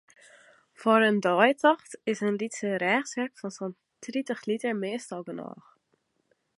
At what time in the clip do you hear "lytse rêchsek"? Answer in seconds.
2.41-3.31